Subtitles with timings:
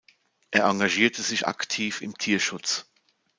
[0.49, 2.87] Er engagierte sich aktiv im Tierschutz.